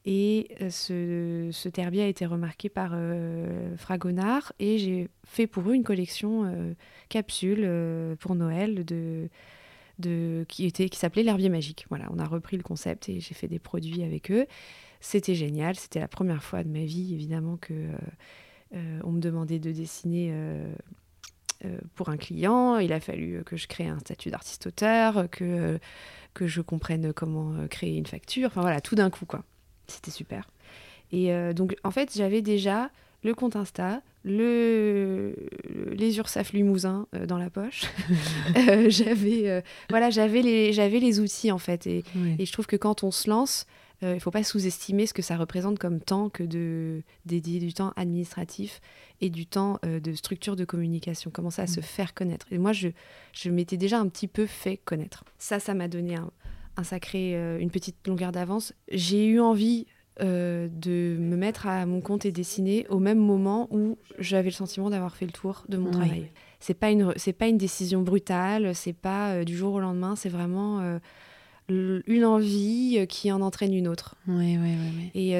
[0.06, 2.96] Et ce, ce, herbier a été remarqué par
[3.78, 6.76] Fragonard et j'ai fait pour eux une collection
[7.10, 7.70] capsule
[8.20, 9.30] pour Noël de
[10.48, 11.86] qui, était, qui s'appelait l'herbier magique.
[11.90, 14.46] Voilà, on a repris le concept et j'ai fait des produits avec eux.
[15.02, 15.76] C'était génial.
[15.76, 17.98] C'était la première fois de ma vie, évidemment, que euh,
[18.76, 20.74] euh, on me demandait de dessiner euh,
[21.96, 22.78] pour un client.
[22.78, 25.80] Il a fallu que je crée un statut d'artiste-auteur, que,
[26.34, 28.48] que je comprenne comment créer une facture.
[28.48, 29.44] Enfin voilà, tout d'un coup, quoi.
[29.88, 30.48] C'était super.
[31.12, 32.90] Et donc, en fait, j'avais déjà
[33.24, 35.36] le compte Insta, le,
[35.94, 37.84] les Ursaf Limousin euh, dans la poche.
[38.58, 41.88] Euh, j'avais euh, voilà, j'avais les, j'avais les outils en fait.
[41.88, 42.04] Et,
[42.38, 43.66] et, je trouve que quand on se lance,
[44.02, 47.74] il ne faut pas sous-estimer ce que ça représente comme temps que de dédier du
[47.74, 48.82] temps administratif
[49.22, 51.84] et du temps de structure de communication, commencer à se mm.
[51.84, 52.48] faire connaître.
[52.52, 52.90] Et moi, je,
[53.34, 55.24] je m'étais déjà un petit peu fait connaître.
[55.38, 56.32] Ça, ça m'a donné un,
[56.78, 58.74] un sacré, une petite longueur d'avance.
[58.92, 59.86] J'ai eu envie
[60.20, 64.54] euh, de me mettre à mon compte et dessiner au même moment où j'avais le
[64.56, 65.92] sentiment d'avoir fait le tour de mon Oui.
[65.92, 66.32] travail.
[66.60, 70.16] C'est pas une c'est pas une décision brutale, c'est pas euh, du jour au lendemain,
[70.16, 71.00] c'est vraiment euh,
[72.06, 74.16] une envie qui en entraîne une autre.
[75.16, 75.34] Et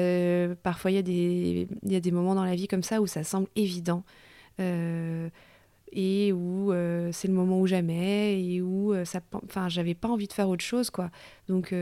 [0.62, 3.00] parfois il y a des il y a des moments dans la vie comme ça
[3.02, 4.02] où ça semble évident.
[5.94, 6.72] et où
[7.12, 10.64] c'est le moment ou jamais et où ça enfin j'avais pas envie de faire autre
[10.64, 11.10] chose quoi
[11.48, 11.74] donc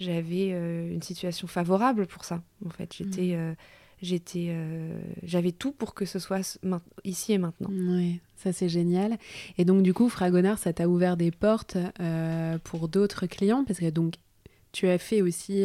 [0.00, 2.94] j'avais euh, une situation favorable pour ça en fait.
[2.94, 3.52] J'étais euh,
[4.00, 6.58] j'étais euh, j'avais tout pour que ce soit
[7.04, 7.68] ici et maintenant.
[7.70, 9.18] Ouais, ça c'est génial.
[9.58, 11.76] Et donc du coup, Fragonard, ça t'a ouvert des portes
[12.64, 13.64] pour d'autres clients?
[13.64, 14.14] Parce que donc
[14.72, 15.64] tu as fait aussi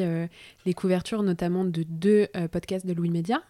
[0.65, 3.41] les couvertures notamment de deux podcasts de Louis Média.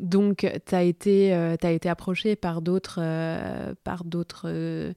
[0.00, 3.00] Donc tu as été t'as été approché par d'autres
[3.84, 4.92] par d'autres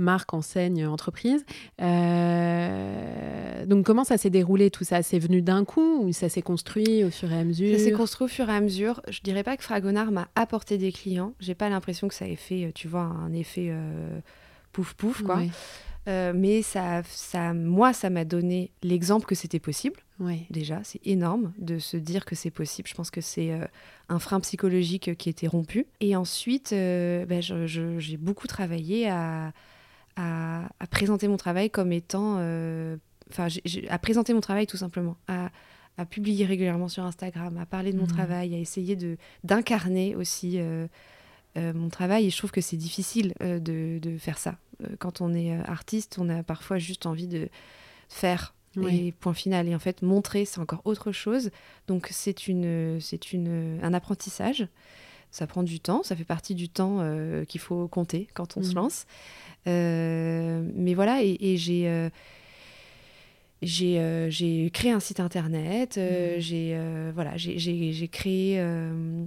[0.00, 1.44] marques, enseignes, entreprises.
[1.80, 5.02] Euh, donc comment ça s'est déroulé tout ça?
[5.02, 7.92] C'est venu d'un coup ou ça s'est construit au fur et à mesure Ça s'est
[7.92, 9.00] construit au fur et à mesure.
[9.08, 11.34] Je dirais pas que Fragonard m'a apporté des clients.
[11.40, 14.20] J'ai pas l'impression que ça ait fait, tu vois, un effet euh,
[14.72, 15.40] pouf pouf quoi.
[16.08, 20.00] Euh, mais ça, ça, moi, ça m'a donné l'exemple que c'était possible.
[20.18, 20.46] ouais.
[20.50, 22.88] Déjà, c'est énorme de se dire que c'est possible.
[22.88, 23.66] Je pense que c'est euh,
[24.08, 25.86] un frein psychologique qui était rompu.
[26.00, 29.52] Et ensuite, euh, ben, j'ai beaucoup travaillé à,
[30.16, 32.96] à, à présenter mon travail comme étant, euh,
[33.30, 33.48] enfin,
[33.88, 35.50] à présenter mon travail tout simplement, à,
[35.98, 38.12] à publier régulièrement sur Instagram, à parler de mon Mhm.
[38.12, 38.96] travail, à essayer
[39.44, 40.86] d'incarner aussi euh,
[41.56, 42.26] euh, mon travail.
[42.26, 44.56] Et je trouve que c'est difficile de, de faire ça.
[44.98, 47.48] Quand on est artiste, on a parfois juste envie de
[48.08, 48.54] faire.
[48.76, 49.08] Oui.
[49.08, 49.68] Et point final.
[49.68, 51.50] Et en fait, montrer, c'est encore autre chose.
[51.88, 54.68] Donc, c'est une, c'est une, un apprentissage.
[55.30, 56.02] Ça prend du temps.
[56.02, 58.74] Ça fait partie du temps euh, qu'il faut compter quand on se Mhm.
[58.76, 59.06] lance.
[59.66, 61.88] Euh, mais voilà, et, et j'ai.
[61.88, 62.08] euh,
[63.62, 66.40] j'ai euh, j'ai créé un site internet, euh, Mhm.
[66.40, 69.22] j'ai euh, voilà, j'ai- créé euh,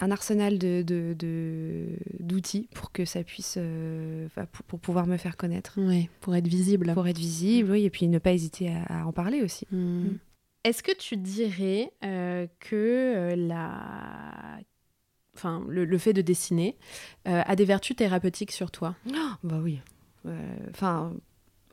[0.00, 5.18] un arsenal de- de- de- d'outils pour que ça puisse, euh, pour, pour pouvoir me
[5.18, 6.94] faire connaître, Ouais, pour être visible.
[6.94, 9.66] pour être visible, oui, et puis ne pas hésiter à, à en parler aussi.
[9.70, 9.76] Hmm.
[10.06, 10.18] Mm.
[10.64, 14.47] Est-ce que tu dirais euh, que la...
[15.38, 16.76] enfin, le, fait de dessiner
[17.28, 18.96] euh, a des vertus thérapeutiques sur toi
[19.44, 19.80] Bah oui.
[20.26, 21.12] Euh, Enfin,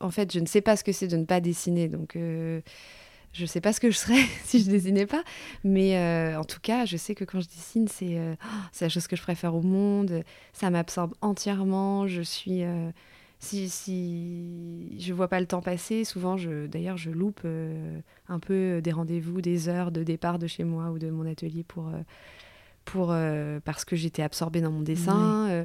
[0.00, 2.60] en fait, je ne sais pas ce que c'est de ne pas dessiner, donc euh,
[3.32, 5.24] je ne sais pas ce que je serais si je dessinais pas.
[5.64, 5.96] Mais
[6.36, 9.16] en tout cas, je sais que quand je dessine, c'est euh, oh, la chose que
[9.16, 10.22] je préfère au monde.
[10.52, 12.06] Ça m'absorbe entièrement.
[12.06, 12.62] Je suis
[13.38, 16.36] si, si je vois pas le temps passer, souvent,
[16.68, 17.46] d'ailleurs, je loupe
[18.28, 21.64] un peu des rendez-vous, des heures de départ de chez moi ou de mon atelier
[21.64, 21.90] pour,
[22.86, 25.48] pour, euh, parce que j'étais absorbée dans mon dessin.
[25.50, 25.64] euh,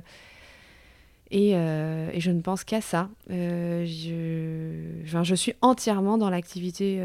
[1.33, 3.09] et, euh, et je ne pense qu'à ça.
[3.29, 6.99] Je, enfin, je suis entièrement dans l'activité,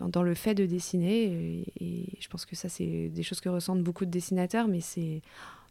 [0.00, 1.24] dans le fait de dessiner.
[1.24, 4.80] Et, et je pense que ça, c'est des choses que ressentent beaucoup de dessinateurs, mais
[4.80, 5.22] c'est,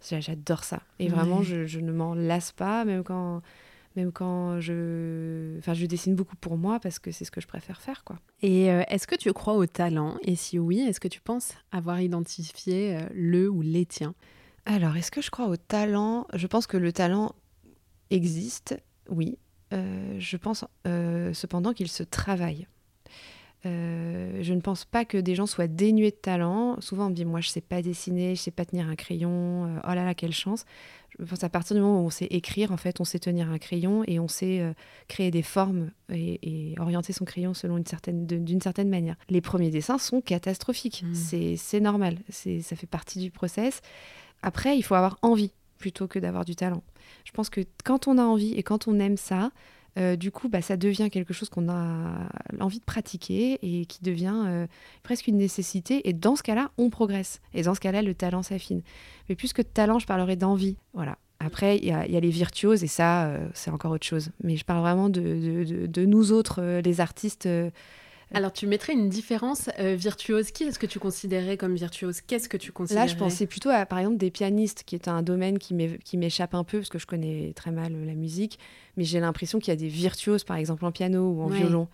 [0.09, 0.81] j'a- j'adore ça.
[0.97, 3.43] Et vraiment, je ne m'en lasse pas, même quand,
[3.95, 7.47] même quand je, enfin, je dessine beaucoup pour moi parce que c'est ce que je
[7.47, 8.17] préfère faire, quoi.
[8.41, 10.17] Et euh, est-ce que tu crois au talent?
[10.21, 14.15] Et si oui, est-ce que tu penses avoir identifié euh, le ou les tiens?
[14.65, 16.27] Alors, est-ce que je crois au talent?
[16.33, 17.33] Je pense que le talent
[18.09, 18.77] existe,
[19.09, 19.37] oui.
[19.73, 22.67] Euh, je pense euh, cependant qu'il se travaille.
[23.65, 26.79] Euh, je ne pense pas que des gens soient dénués de talent.
[26.81, 29.65] Souvent, on me dit Moi, je sais pas dessiner, je sais pas tenir un crayon.
[29.65, 30.65] euh, oh là là, quelle chance.
[31.19, 33.49] Je pense à partir du moment où on sait écrire, en fait, on sait tenir
[33.49, 34.73] un crayon et on sait euh,
[35.07, 39.15] créer des formes et, et orienter son crayon selon une certaine, d'une certaine manière.
[39.29, 41.03] Les premiers dessins sont catastrophiques.
[41.05, 41.13] Mm.
[41.13, 42.17] C'est, c'est normal.
[42.29, 43.81] C'est, ça fait partie du process.
[44.41, 46.81] Après, il faut avoir envie plutôt que d'avoir du talent.
[47.25, 49.51] Je pense que quand on a envie et quand on aime ça,
[49.97, 54.01] euh, du coup, bah, ça devient quelque chose qu'on a envie de pratiquer et qui
[54.03, 54.67] devient euh,
[55.03, 56.07] presque une nécessité.
[56.07, 57.41] Et dans ce cas-là, on progresse.
[57.53, 58.81] Et dans ce cas-là, le talent s'affine.
[59.29, 60.77] Mais plus que de talent, je parlerai d'envie.
[60.93, 61.17] Voilà.
[61.39, 64.29] Après, il y, a les virtuoses et ça, euh, c'est encore autre chose.
[64.43, 67.49] Mais je parle vraiment de, nous autres, les artistes.
[68.33, 70.51] Alors, tu mettrais une différence euh, virtuose.
[70.51, 72.21] Qui est-ce que tu considérais comme virtuose?
[72.21, 73.05] Qu'est-ce que tu considérais?
[73.07, 75.97] Là, je pensais plutôt à, par exemple, des pianistes, qui est un domaine qui m'é-
[75.99, 78.57] qui m'échappe un peu, parce que je connais très mal euh, la musique,
[78.95, 81.57] mais j'ai l'impression qu'il y a des virtuoses, par exemple, en piano ou en Ouais.
[81.57, 81.87] violon.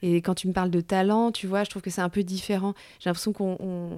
[0.00, 2.22] Et quand tu me parles de talent, tu vois, je trouve que c'est un peu
[2.22, 2.72] différent.
[3.00, 3.96] J'ai l'impression qu'on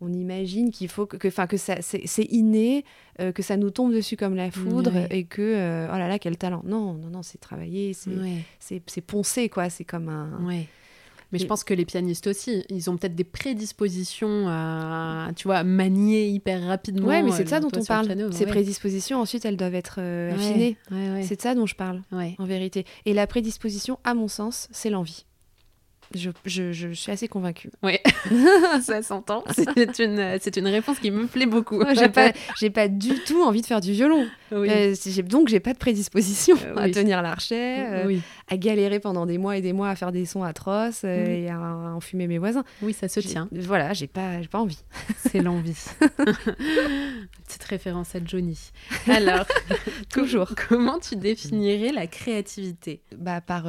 [0.00, 2.84] on, imagine qu'il faut que, que, 'fin, que ça, c'est, inné,
[3.20, 6.18] euh, que ça nous tombe dessus comme la foudre, et que, euh, oh là là,
[6.18, 6.62] quel talent.
[6.64, 9.70] Non, non, non, c'est travaillé, c'est, Ouais, c'est, poncé, quoi.
[9.70, 10.40] C'est comme un...
[11.32, 15.64] Mais je pense que les pianistes aussi, ils ont peut-être des prédispositions à, tu vois,
[15.64, 17.08] manier hyper rapidement.
[17.08, 18.06] Ouais, mais c'est euh, de ça dont on parle.
[18.06, 18.50] piano, Ces ouais.
[18.50, 20.76] prédispositions, ensuite, elles doivent être euh, affinées.
[20.90, 21.22] Ouais, ouais.
[21.24, 22.84] C'est de ça dont je parle, en vérité.
[23.04, 25.25] Et la prédisposition, à mon sens, c'est l'envie.
[26.14, 27.70] Je, je, je, suis assez convaincue.
[27.82, 27.98] Oui,
[28.80, 29.44] ça s'entend.
[29.50, 31.82] C'est une, c'est une réponse qui me plaît beaucoup.
[31.94, 34.26] j'ai pas, j'ai pas du tout envie de faire du violon.
[34.52, 34.68] Oui.
[34.70, 38.16] Euh, donc, j'ai pas de prédisposition euh, à tenir l'archet, euh,
[38.48, 41.58] à galérer pendant des mois et des mois à faire des sons atroces et à,
[41.58, 42.64] enfumer mes voisins.
[42.82, 43.48] Oui, ça se tient.
[43.52, 44.82] Voilà, j'ai pas, j'ai pas envie.
[45.18, 45.84] C'est l'envie.
[47.46, 48.70] Petite référence à Johnny.
[49.08, 49.46] Alors,
[50.10, 50.52] toujours.
[50.68, 53.00] Comment tu définirais la créativité?
[53.16, 53.66] Bah par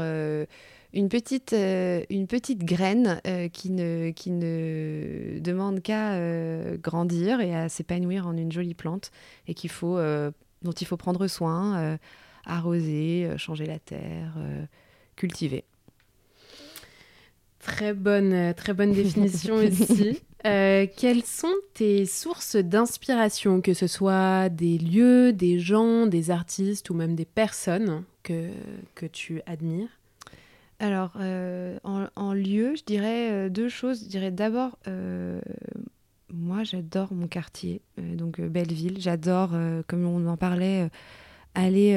[0.98, 7.40] une petite, euh, une petite graine euh, qui, ne, qui ne demande qu'à euh, grandir
[7.40, 9.12] et à s'épanouir en une jolie plante
[9.48, 10.00] et qu'il faut,
[10.64, 12.00] dont il faut prendre soin,
[12.46, 14.34] arroser, changer la terre,
[15.16, 15.66] cultiver.
[17.60, 20.20] Très bonne, très bonne définition ici.
[20.44, 26.96] quelles sont tes sources d'inspiration, que ce soit des lieux, des gens, des artistes ou
[26.96, 28.50] même des personnes que,
[28.96, 29.97] que tu admires?
[30.80, 34.04] Alors, euh, en, lieu, je dirais euh, deux choses.
[34.04, 35.42] Je dirais d'abord, euh,
[36.32, 38.98] moi, j'adore mon quartier, donc Belleville.
[39.00, 39.56] J'adore,
[39.88, 40.90] comme on en parlait,
[41.56, 41.94] aller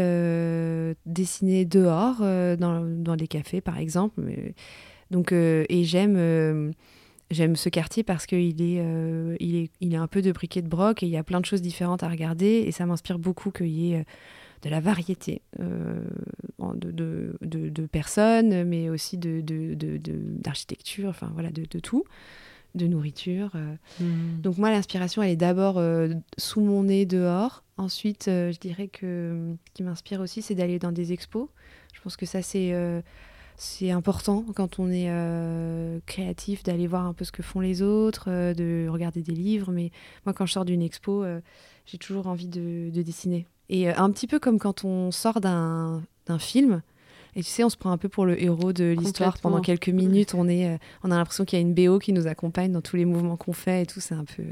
[1.04, 4.22] dessiner dehors, dans, dans, des cafés, par exemple.
[5.10, 6.72] Donc, et j'aime
[7.30, 8.84] j'aime ce quartier parce qu'il est,
[9.40, 11.40] il est, il est un peu de briquet de broc et il y a plein
[11.40, 12.64] de choses différentes à regarder.
[12.66, 14.04] Et ça m'inspire beaucoup qu'il y ait
[14.62, 16.04] de la variété euh,
[16.74, 16.90] de,
[17.40, 22.04] de, de, personnes, mais aussi d'architecture, enfin voilà, de, tout,
[22.74, 23.52] de nourriture.
[23.54, 23.74] Euh.
[24.00, 24.40] Mmh.
[24.40, 27.64] Donc moi, l'inspiration, elle est d'abord euh, sous mon nez dehors.
[27.76, 31.48] Ensuite, je dirais que ce qui m'inspire aussi, c'est d'aller dans des expos.
[31.94, 32.74] Je pense que ça, c'est
[33.62, 35.10] c'est important quand on est
[36.06, 39.70] créatif d'aller voir un peu ce que font les autres, de regarder des livres.
[39.70, 39.90] Mais
[40.24, 41.24] moi, quand je sors d'une expo,
[41.90, 43.46] j'ai toujours envie de, dessiner.
[43.68, 46.02] Et euh, un petit peu comme quand on sort d'un
[46.38, 46.82] film.
[47.36, 49.88] Et tu sais, on se prend un peu pour le héros de l'histoire pendant quelques
[49.88, 50.34] minutes.
[50.34, 52.80] On, est, euh, on a l'impression qu'il y a une BO qui nous accompagne dans
[52.80, 54.00] tous les mouvements qu'on fait et tout.
[54.00, 54.42] C'est un peu.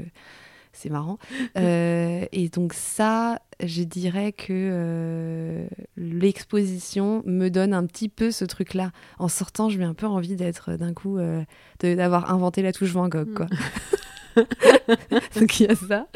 [0.71, 1.17] C'est marrant.
[1.57, 8.91] Euh, et donc, ça, je dirais que l'exposition me donne un petit peu ce truc-là.
[9.17, 11.17] En sortant, je j'ai un peu envie d'être d'un coup.
[11.81, 13.45] d'avoir inventé la touche Van Gogh, quoi.
[13.45, 13.49] Mm.
[15.39, 16.07] Donc il y a ça.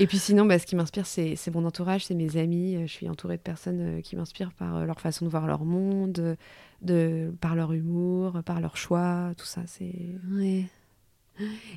[0.00, 2.78] Et puis sinon, bah, ce qui m'inspire, c'est mon entourage, c'est mes amis.
[2.82, 5.64] Je suis entourée de personnes euh, qui m'inspirent par euh, leur façon de voir leur
[5.64, 6.36] monde,
[6.82, 9.62] de, par leur humour, par leur choix, tout ça.
[9.66, 10.16] C'est.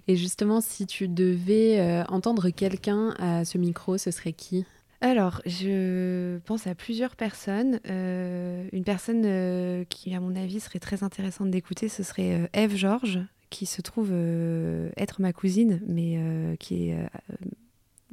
[0.08, 4.65] Et justement, si tu devais euh, entendre quelqu'un à ce micro, ce serait qui?
[5.02, 7.80] Alors, je pense à plusieurs personnes.
[7.86, 13.65] une personne qui, à mon avis, serait très intéressante d'écouter, ce serait Eve Georges, qui
[13.65, 17.08] se trouve euh, être ma cousine, mais euh, qui est euh,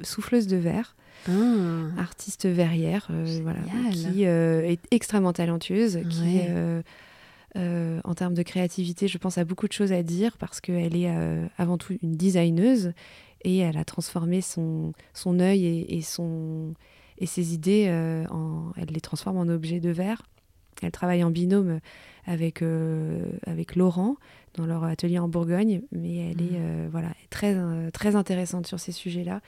[0.01, 0.95] souffleuse de verre,
[1.27, 1.31] ah.
[1.97, 3.07] artiste verrière,
[3.41, 3.59] voilà,
[3.91, 6.39] qui est extrêmement talentueuse, qui
[7.55, 11.09] en termes de créativité, je pense, a beaucoup de choses à dire parce qu'elle est
[11.57, 12.93] avant tout une designeuse
[13.43, 16.73] et elle a transformé son, son œil et, son,
[17.17, 17.89] et ses idées,
[18.29, 20.23] en, elle les transforme en objets de verre.
[20.81, 21.79] Elle travaille en binôme
[22.25, 22.61] avec,
[23.45, 24.17] avec Laurent,
[24.55, 26.63] dans leur atelier en Bourgogne, mais elle est mmh.
[26.63, 29.41] euh, voilà, très, euh, très intéressante sur ces sujets-là.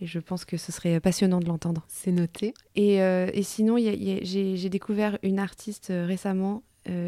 [0.00, 1.84] Et je pense que ce serait passionnant de l'entendre.
[1.88, 2.52] C'est noté.
[2.74, 6.62] Et, euh, et sinon, j'ai découvert une artiste récemment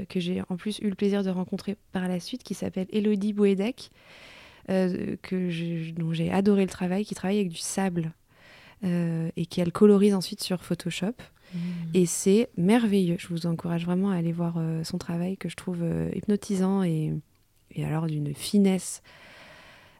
[0.08, 3.32] que j'ai en plus eu le plaisir de rencontrer par la suite, qui s'appelle Elodie
[3.32, 3.90] Bouedek,
[4.66, 8.12] que dont j'ai adoré le travail, qui travaille avec du sable
[8.82, 11.14] et qu'elle colorise ensuite sur Photoshop.
[11.54, 11.58] Mmh.
[11.94, 13.16] Et c'est merveilleux.
[13.18, 17.12] Je vous encourage vraiment à aller voir son travail que je trouve hypnotisant et,
[17.74, 19.02] et alors d'une finesse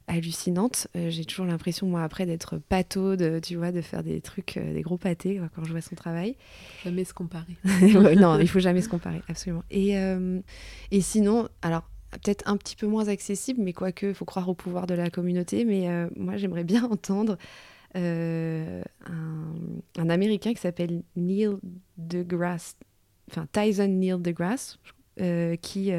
[0.08, 0.88] hallucinante.
[0.96, 4.56] Euh, j'ai toujours l'impression, moi, après, d'être pâteau, de, tu vois, de faire des trucs,
[4.56, 6.36] euh, des gros pâtés quand je vois son travail.
[6.82, 7.56] Jamais se comparer.
[8.16, 9.62] non, il faut jamais se comparer, absolument.
[9.70, 10.40] Et, euh,
[10.90, 14.54] et sinon, alors, peut-être un petit peu moins accessible, mais quoique, il faut croire au
[14.54, 15.64] pouvoir de la communauté.
[15.64, 17.36] Mais moi, j'aimerais bien entendre
[17.94, 21.50] un, un, Américain qui s'appelle Neil
[21.96, 22.76] deGrasse,
[23.30, 24.78] enfin Tyson Neil deGrasse,
[25.60, 25.92] qui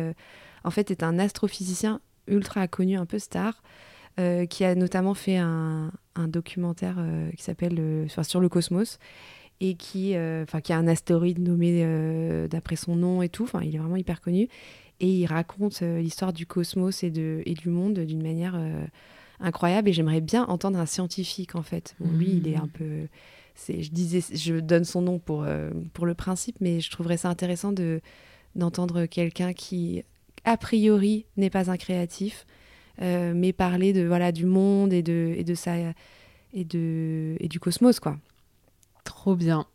[0.63, 3.61] en fait, est un astrophysicien ultra connu, un peu star,
[4.19, 5.91] euh, qui a notamment fait un,
[6.27, 8.99] documentaire euh, qui s'appelle euh, Sur le cosmos
[9.61, 11.83] et qui, enfin, qui a un astéroïde nommé
[12.49, 13.43] d'après son nom et tout.
[13.43, 14.47] Enfin, il est vraiment hyper connu.
[15.01, 18.57] Et il raconte l'histoire du cosmos et, de, et du monde d'une manière
[19.41, 19.89] incroyable.
[19.89, 21.95] Et j'aimerais bien entendre un scientifique, en fait.
[21.99, 22.69] Lui, il est un mmh.
[22.69, 23.07] peu
[23.67, 25.45] je disais, je donne son nom pour,
[25.91, 27.99] pour le principe, mais je trouverais ça intéressant de
[28.55, 30.03] d'entendre quelqu'un qui
[30.45, 32.45] a priori n'est pas un créatif,
[33.01, 35.73] euh, mais parler de voilà du monde et de et de ça
[36.53, 38.17] et de et du cosmos quoi.
[39.03, 39.65] Trop bien,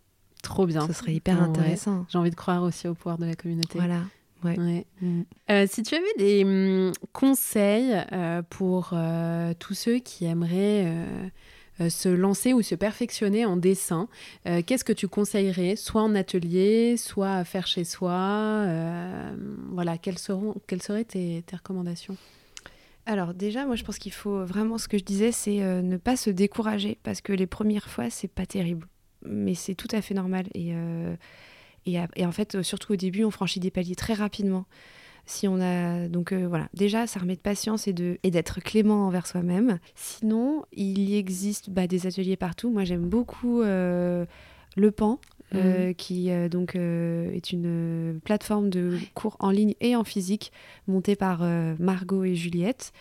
[0.43, 0.87] trop bien.
[0.87, 2.07] Ce serait hyper intéressant.
[2.09, 3.79] J'ai envie de croire aussi au pouvoir de la communauté.
[3.79, 4.01] Voilà.
[4.45, 4.87] Ouais.
[5.01, 5.22] Mm.
[5.51, 10.87] Euh, si tu avais des hum, conseils euh, pour euh, tous ceux qui aimeraient
[11.89, 14.09] se lancer ou se perfectionner en dessin,
[14.45, 18.64] qu'est-ce que tu conseillerais, soit en atelier, soit à faire chez soi
[19.72, 22.16] Voilà, quelles, seront, quelles seraient tes, tes recommandations?
[23.07, 26.17] Alors déjà, moi je pense qu'il faut vraiment, ce que je disais, c'est ne pas
[26.17, 28.87] se décourager parce que les premières fois, c'est pas terrible.
[29.27, 30.47] Mais c'est tout à fait normal.
[30.55, 30.75] Et
[31.87, 34.67] et, en fait, surtout au début, on franchit des paliers très rapidement.
[35.27, 38.61] Si on a donc euh, voilà, déjà ça remet de patience et de et d'être
[38.61, 39.79] clément envers soi-même.
[39.95, 42.71] Sinon, il y existe bah, des ateliers partout.
[42.71, 44.27] Moi, j'aime beaucoup euh,
[44.77, 45.19] le Pan.
[45.55, 45.95] Euh, mhm.
[45.95, 50.51] qui donc est une plateforme de cours en ligne et en physique
[50.88, 51.45] montée par
[51.78, 52.92] Margot et Juliette.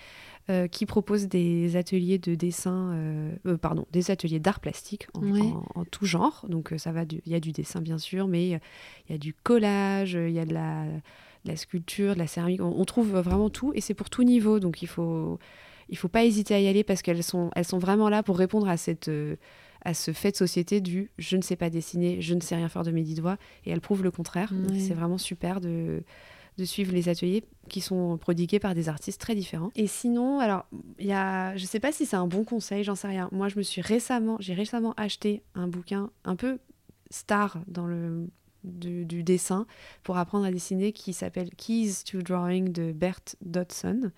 [0.50, 5.86] Euh, qui propose des ateliers de dessin, euh, euh, pardon, des ateliers d'art plastique en,
[5.86, 6.46] tout genre.
[6.50, 8.60] Donc ça va, il y a du dessin bien sûr, mais il
[9.10, 10.84] y a du collage, il y a de la,
[11.46, 12.62] la, sculpture, de la céramique.
[12.62, 14.60] On, trouve vraiment tout et c'est pour tout niveau.
[14.60, 15.40] Donc il faut,
[15.88, 18.38] il faut pas hésiter à y aller parce qu'elles sont, elles sont vraiment là pour
[18.38, 19.10] répondre à cette
[19.84, 22.70] à ce fait de société du je ne sais pas dessiner, je ne sais rien
[22.70, 24.52] faire de mes dix doigts, et elles prouvent le contraire.
[24.78, 26.04] C'est vraiment super de,
[26.58, 29.72] de suivre les ateliers qui sont prodigués par des artistes très différents.
[29.76, 30.66] Et sinon, alors,
[31.00, 33.30] il y a, je sais pas si c'est un bon conseil, j'en sais rien.
[33.32, 36.60] Moi, je me suis récemment, j'ai récemment acheté un bouquin un peu
[37.10, 38.28] star dans le
[38.64, 39.66] du, dessin
[40.04, 44.12] pour apprendre à dessiner qui s'appelle Keys to Drawing de Bert Dodson.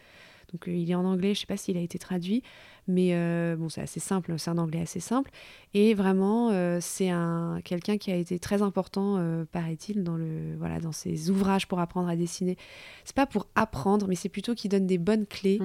[0.55, 2.41] Donc, euh, il est en anglais, je sais pas s'il a été traduit,
[2.87, 5.31] mais euh, bon, c'est assez simple, c'est un anglais assez simple.
[5.73, 10.55] Et vraiment, euh, c'est un quelqu'un qui a été très important, euh, paraît-il, dans le
[10.57, 12.55] voilà, dans ses ouvrages pour apprendre à dessiner.
[13.03, 15.59] C'est pas pour apprendre, mais c'est plutôt qu'il donne des bonnes clés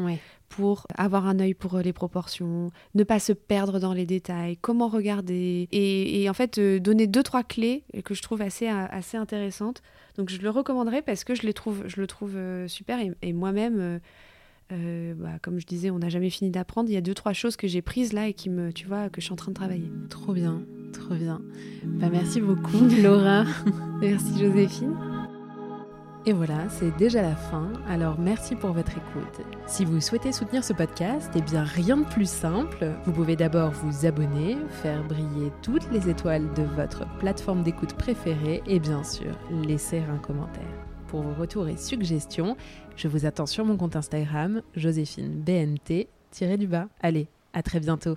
[0.49, 4.89] pour avoir un œil pour les proportions, ne pas se perdre dans les détails, comment
[4.89, 9.83] regarder, et, en fait donner deux trois clés que je trouve assez assez intéressantes.
[10.17, 12.37] Donc je le recommanderais parce que je les trouve, je le trouve
[12.67, 14.01] super et moi-même
[14.73, 16.89] euh, bah, comme je disais, on n'a jamais fini d'apprendre.
[16.89, 19.09] Il y a deux, trois choses que j'ai prises là et qui me, tu vois,
[19.09, 19.91] que je suis en train de travailler.
[20.09, 20.63] Trop bien,
[20.93, 21.41] trop bien.
[21.85, 23.45] Bah, merci beaucoup, Laura.
[24.01, 24.97] merci, Joséphine.
[26.27, 27.73] Et voilà, c'est déjà la fin.
[27.89, 29.41] Alors merci pour votre écoute.
[29.67, 32.91] Si vous souhaitez soutenir ce podcast, eh bien rien de plus simple.
[33.07, 38.63] Vous pouvez d'abord vous abonner, faire briller toutes les étoiles de votre plateforme d'écoute préférée
[38.67, 39.35] et bien sûr
[39.67, 42.57] laisser un commentaire pour vos retours et suggestions.
[42.97, 46.09] Je vous attends sur mon compte Instagram, Joséphine BNT,
[46.57, 46.89] du bas.
[47.03, 48.17] Allez, à très bientôt.